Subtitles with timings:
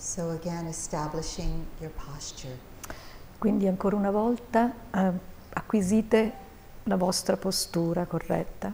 [0.00, 2.56] So again, establishing your posture.
[3.36, 5.12] Quindi ancora una volta eh,
[5.50, 6.32] acquisite
[6.84, 8.72] la vostra postura corretta.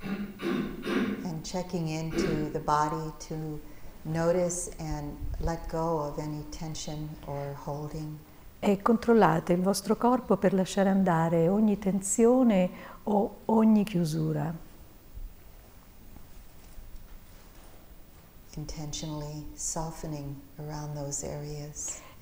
[0.00, 3.60] And checking into the body to
[4.04, 8.18] notice and let go of any tension or holding.
[8.64, 12.70] E controllate il vostro corpo per lasciare andare ogni tensione
[13.02, 14.54] o ogni chiusura.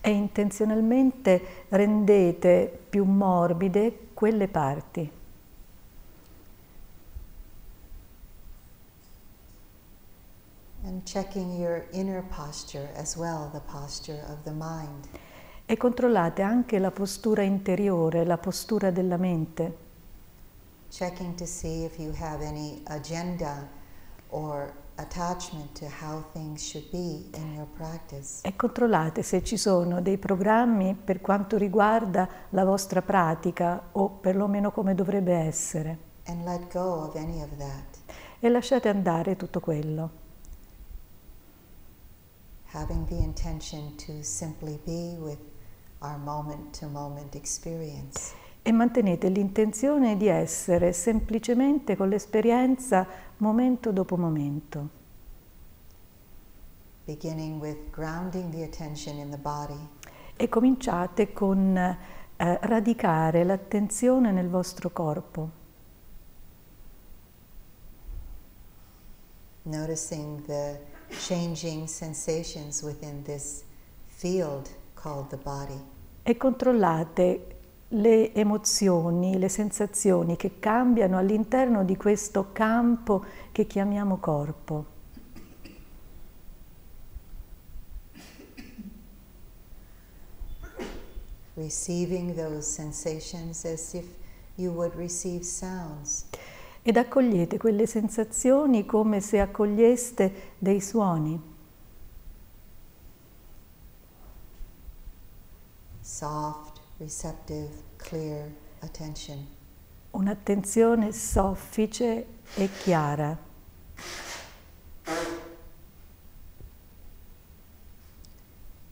[0.00, 5.12] E intenzionalmente rendete più morbide quelle parti.
[10.86, 15.06] And checking your inner posture as well, the posture of the mind.
[15.70, 19.76] E controllate anche la postura interiore, la postura della mente.
[20.88, 23.68] Checking to see if you have any agenda
[24.30, 28.40] or attachment to how things should be in your practice.
[28.42, 34.72] E controllate se ci sono dei programmi per quanto riguarda la vostra pratica o perlomeno
[34.72, 35.98] come dovrebbe essere.
[36.24, 38.16] And let go of any of that.
[38.40, 40.10] E lasciate andare tutto quello.
[42.72, 45.49] Having the intention to simply be with
[46.08, 47.36] moment moment.
[48.62, 53.06] E mantenete l'intenzione di essere semplicemente con l'esperienza
[53.38, 54.98] momento dopo momento.
[57.04, 59.88] Beginning with grounding the attention in the body.
[60.36, 61.96] E cominciate con eh,
[62.36, 65.58] radicare l'attenzione nel vostro corpo.
[69.62, 73.64] Noticing the changing sensations within this
[74.06, 74.79] field.
[76.22, 77.46] E controllate
[77.88, 84.98] le emozioni, le sensazioni che cambiano all'interno di questo campo che chiamiamo corpo.
[91.54, 94.06] Receiving those sensations as if
[94.56, 96.26] you would receive sounds.
[96.82, 101.49] Ed accogliete quelle sensazioni come se accoglieste dei suoni.
[106.20, 109.46] Soft, receptive, clear attention.
[110.10, 112.26] Un'attenzione soffice
[112.56, 113.38] e chiara.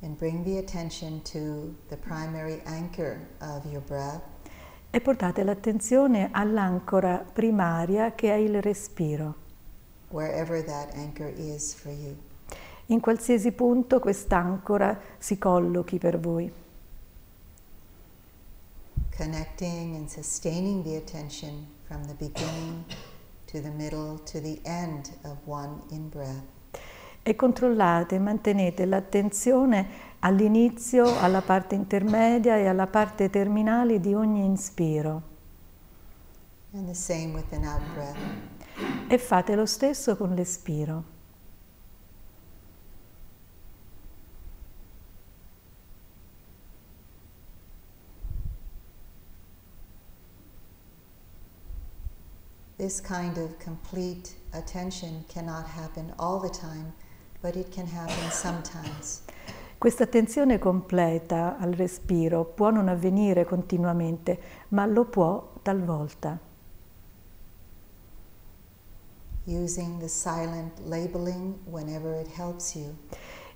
[0.00, 4.20] And bring the attention to the primary anchor of your breath.
[4.90, 9.34] E portate l'attenzione all'ancora primaria che è il respiro.
[10.10, 12.14] Wherever that anchor is for you.
[12.88, 16.62] In qualsiasi punto quest'ancora si collochi per voi.
[19.16, 22.84] Connecting and sustaining the attention from the beginning
[23.46, 26.42] to the middle to the end of one in breath.
[27.22, 35.22] E controllate mantenete l'attenzione all'inizio, alla parte intermedia e alla parte terminale di ogni inspiro.
[36.72, 38.16] And the same with an out breath.
[39.06, 41.13] E fate lo stesso con l'espiro.
[52.84, 56.92] This kind of complete attention cannot happen all the time,
[57.40, 59.22] but it can happen sometimes.
[59.78, 66.38] Questa attenzione completa al respiro può non avvenire continuamente, ma lo può talvolta.
[69.46, 72.94] Using the silent labeling whenever it helps you.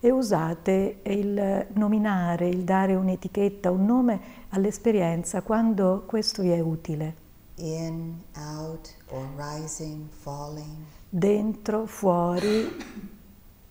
[0.00, 7.26] E usate il nominare, il dare un'etichetta, un nome all'esperienza quando questo vi è utile.
[7.58, 10.86] In, out, or rising, falling.
[11.10, 12.70] Dentro, fuori,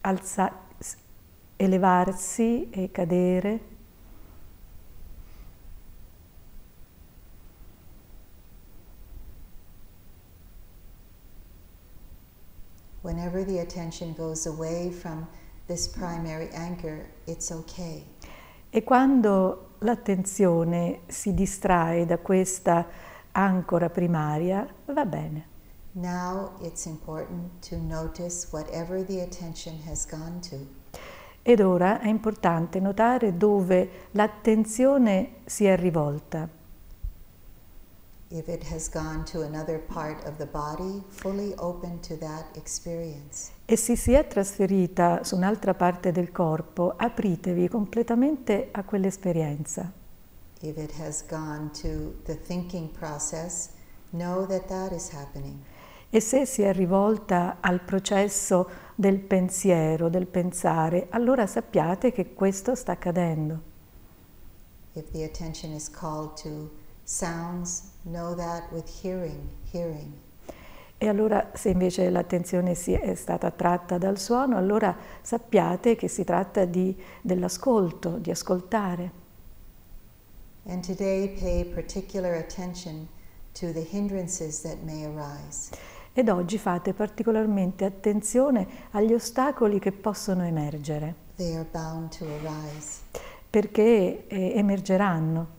[0.00, 0.52] alza,
[1.56, 3.60] elevarsi e cadere.
[13.02, 15.26] Whenever the attention goes away from
[15.66, 18.04] this primary anchor, it's okay.
[18.70, 22.86] E quando l'attenzione si distrae da questa
[23.32, 25.46] ancora primaria, va bene.
[25.92, 30.56] Now it's important to notice whatever the attention has gone to.
[31.42, 36.48] Ed ora è importante notare dove l'attenzione si è rivolta.
[38.30, 43.50] If it has gone to another part of the body, fully open to that experience.
[43.64, 49.90] E se si è trasferita su un'altra parte del corpo, apritevi completamente a quell'esperienza.
[50.60, 53.70] If it has gone to the thinking process,
[54.12, 55.62] know that that is happening.
[56.10, 62.74] E se si è rivolta al processo del pensiero, del pensare, allora sappiate che questo
[62.74, 63.60] sta accadendo.
[64.94, 66.70] If the attention is called to
[67.04, 70.12] sounds, know that with hearing, hearing.
[70.96, 76.24] E allora se invece l'attenzione si è stata tratta dal suono, allora sappiate che si
[76.24, 79.17] tratta di, dell'ascolto, di ascoltare.
[80.68, 83.08] And today pay particular attention
[83.54, 85.70] to the hindrances that may arise.
[86.12, 93.00] Ed oggi fate particolarmente attenzione agli ostacoli che possono emergere, They are bound to arise.
[93.48, 95.56] perché eh, emergeranno.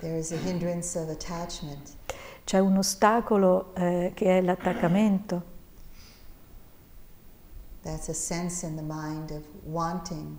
[0.00, 1.96] There is a hindrance of attachment.
[2.44, 5.50] C'è un ostacolo eh, che è l'attaccamento,
[7.82, 10.36] That's a sense in the mind of wanting,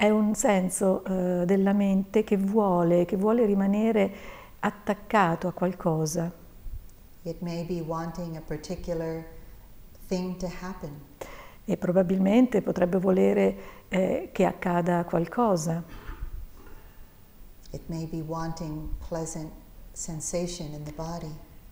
[0.00, 4.10] è un senso eh, della mente che vuole, che vuole rimanere
[4.60, 6.32] attaccato a qualcosa.
[11.66, 13.56] E probabilmente potrebbe volere
[13.88, 15.84] eh, che accada qualcosa,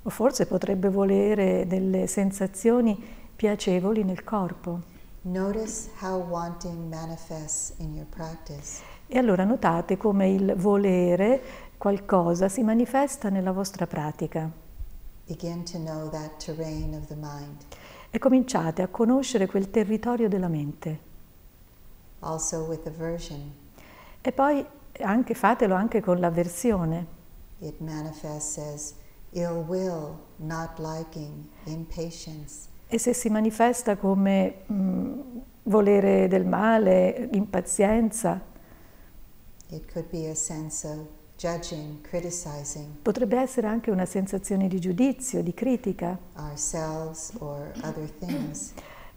[0.03, 3.03] o forse potrebbe volere delle sensazioni
[3.35, 4.97] piacevoli nel corpo.
[5.23, 8.81] Notice how wanting manifests in your practice.
[9.07, 11.43] E allora notate come il volere
[11.77, 14.51] qualcosa si manifesta nella vostra pratica
[15.27, 17.65] Begin to know that terrain of the mind.
[18.11, 21.07] e cominciate a conoscere quel territorio della mente.
[22.21, 23.53] Also with aversion,
[24.21, 24.65] E poi
[25.01, 27.07] anche fatelo anche con l'avversione.
[27.61, 28.95] it manifests as
[29.33, 32.69] ill will, not liking, impatience.
[32.91, 35.21] E se si manifesta come mh,
[35.65, 38.41] volere del male, impazienza,
[41.37, 42.01] judging,
[43.03, 46.19] potrebbe essere anche una sensazione di giudizio, di critica,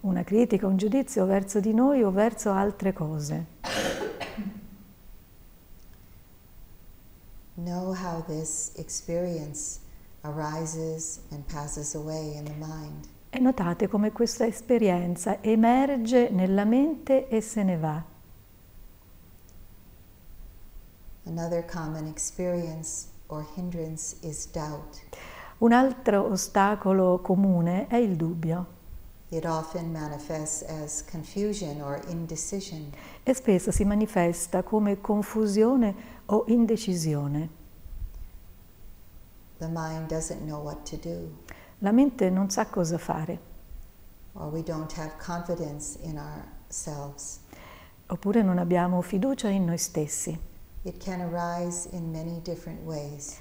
[0.01, 3.45] una critica, un giudizio verso di noi o verso altre cose.
[7.55, 9.79] Know how this experience
[10.23, 13.07] arises and passes away in the mind.
[13.33, 18.03] E notate come questa esperienza emerge nella mente e se ne va.
[21.25, 25.01] Another common experience or hindrance is doubt.
[25.59, 28.79] Un altro ostacolo comune è il dubbio
[29.29, 32.91] It often manifests as confusion or indecision.
[33.23, 35.95] e spesso si manifesta come confusione
[36.25, 37.59] o indecisione.
[39.59, 41.29] The mind doesn't know what to do,
[41.83, 43.39] La mente non sa cosa fare,
[48.07, 50.37] oppure non abbiamo fiducia in noi stessi.
[51.91, 53.37] In.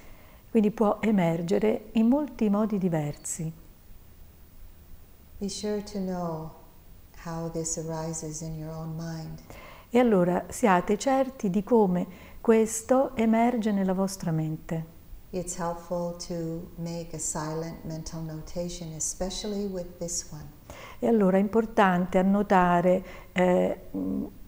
[0.49, 3.51] Quindi può emergere in molti modi diversi.
[5.39, 6.51] Sure.
[9.89, 12.07] E allora siate certi di come
[12.41, 14.99] questo emerge nella vostra mente.
[15.33, 20.45] It's helpful to make a silent mental notation, especially with this one.
[20.99, 23.79] E allora è importante annotare, eh,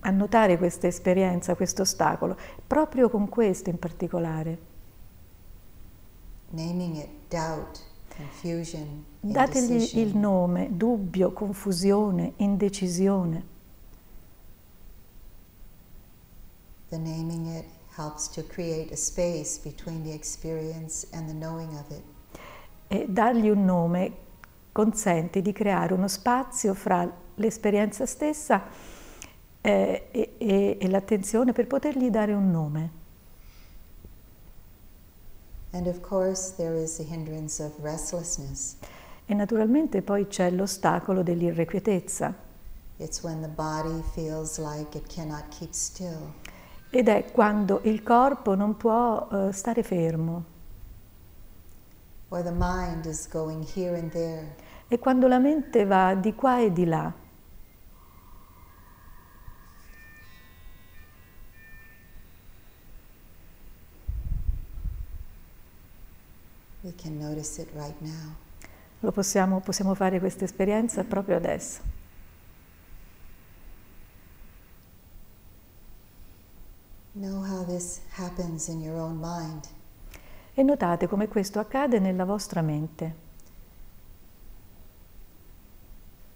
[0.02, 2.36] annotare questa esperienza, questo ostacolo,
[2.68, 4.58] proprio con questo in particolare.
[6.50, 7.80] Naming it doubt,
[8.18, 13.52] confusion, Dategli il nome, dubbio, confusione, indecisione.
[16.90, 21.90] The naming it helps to create a space between the experience and the knowing of
[21.92, 22.04] it.
[22.88, 24.12] E dargli un nome
[24.72, 28.64] consente di creare uno spazio fra l'esperienza stessa
[29.62, 33.02] eh, e, e- e l'attenzione per potergli dare un nome.
[35.72, 38.78] And of course, there is the hindrance of restlessness.
[39.26, 42.52] E naturalmente poi c'è l'ostacolo dell'irrequietezza
[43.00, 46.34] It's when the body feels like it cannot keep still.
[46.96, 50.44] Ed è quando il corpo non può eh, stare fermo
[54.88, 57.12] e quando la mente va di qua e di là.
[66.84, 67.96] Right.
[69.00, 71.82] Lo possiamo, possiamo fare questa esperienza proprio adesso.
[71.84, 71.92] Know how this happens
[75.84, 76.32] in
[76.84, 77.03] your own mind.
[80.56, 83.16] E notate come questo accade nella vostra mente.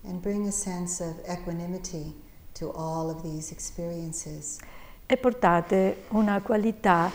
[0.03, 2.13] And bring a sense of equanimity
[2.53, 4.59] to all of these experiences.
[5.07, 7.09] E portate una qualità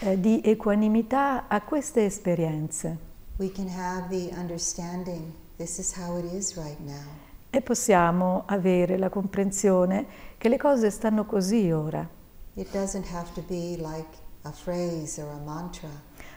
[0.00, 2.98] eh, di equanimità a queste esperienze.
[3.36, 7.06] We can have the understanding this is how it is right now.
[7.50, 10.04] E possiamo avere la comprensione
[10.36, 12.22] che le cose stanno così ora.
[12.56, 15.88] It doesn't have to be like a phrase or a mantra.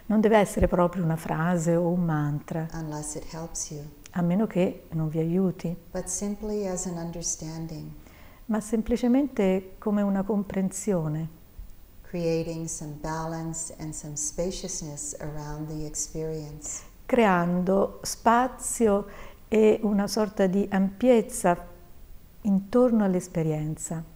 [0.07, 4.47] Non deve essere proprio una frase o un mantra, unless it helps you, a meno
[4.47, 7.91] che non vi aiuti, but simply as an understanding,
[8.45, 11.29] ma semplicemente come una comprensione,
[12.01, 16.81] creating some balance and some spaciousness around the experience.
[17.05, 19.05] creando spazio
[19.47, 21.67] e una sorta di ampiezza
[22.41, 24.03] intorno all'esperienza.
[24.03, 24.15] This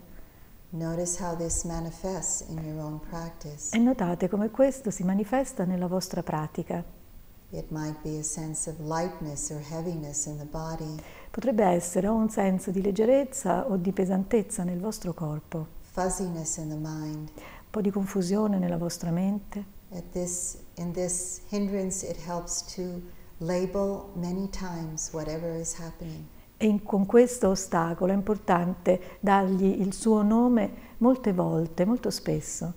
[3.71, 6.83] E notate come questo si manifesta nella vostra pratica.
[11.31, 15.67] Potrebbe essere o un senso di leggerezza o di pesantezza nel vostro corpo,
[16.03, 17.27] un
[17.69, 19.77] po' di confusione nella vostra mente.
[19.91, 23.01] At this, in this hindrance, it helps to
[23.39, 26.25] label many times whatever is happening.
[26.57, 32.73] E in- con questo ostacolo è importante dargli il suo nome molte volte, molto spesso.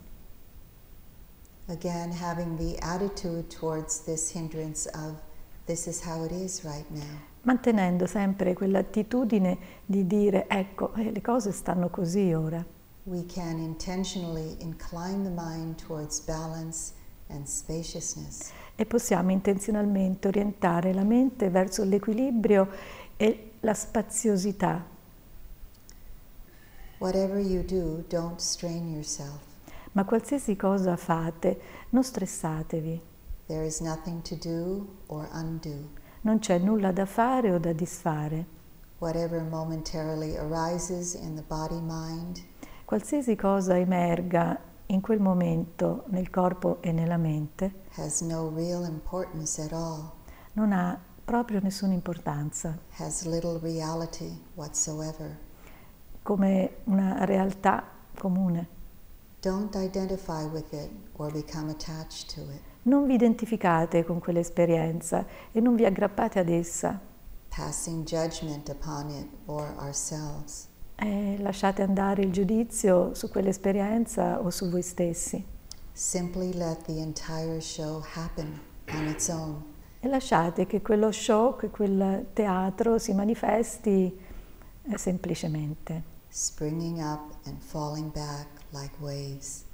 [1.68, 5.14] Again, having the attitude towards this hindrance of
[5.66, 7.30] this is how it is right now.
[7.44, 12.64] mantenendo sempre quell'attitudine di dire ecco, eh, le cose stanno così ora.
[13.04, 16.92] We can intentionally incline the mind towards balance
[17.28, 18.52] and spaciousness.
[18.76, 22.68] E possiamo intenzionalmente orientare la mente verso l'equilibrio
[23.16, 24.84] e la spaziosità.
[26.98, 29.40] Whatever you do, don't strain yourself.
[29.92, 33.00] Ma qualsiasi cosa fate, non stressatevi.
[33.46, 35.90] There is nothing to do or undo.
[36.20, 38.46] Non c'è nulla da fare o da disfare.
[38.98, 42.50] Whatever momentarily arises in the body mind
[42.92, 47.84] Qualsiasi cosa emerga in quel momento nel corpo e nella mente
[48.26, 48.50] no
[50.52, 52.78] non ha proprio nessuna importanza,
[56.22, 57.82] come una realtà
[58.18, 58.68] comune.
[62.82, 67.00] Non vi identificate con quell'esperienza e non vi aggrappate ad essa.
[67.48, 70.71] passing judgment upon it or ourselves.
[71.02, 75.44] E lasciate andare il giudizio su quell'esperienza o su voi stessi.
[75.92, 78.60] Simply let the entire show happen
[78.92, 79.62] on its own.
[80.00, 84.16] E lasciate che quello show, che quel teatro si manifesti
[84.84, 89.64] eh, semplicemente, springing up and falling back like waves.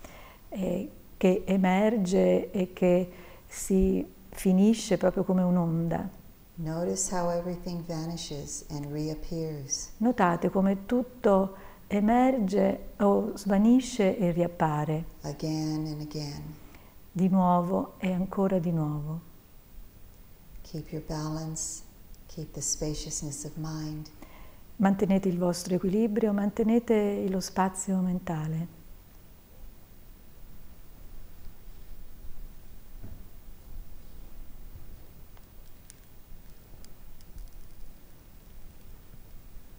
[0.49, 3.11] e che emerge e che
[3.47, 6.09] si finisce proprio come un'onda.
[6.61, 9.91] Notice how everything vanishes and reappears.
[9.99, 16.57] Notate come tutto emerge o svanisce e riappare again and again.
[17.13, 19.21] di nuovo e ancora di nuovo.
[20.63, 21.83] Keep your balance,
[22.27, 24.09] keep the spaciousness of mind.
[24.77, 28.78] Mantenete il vostro equilibrio, mantenete lo spazio mentale.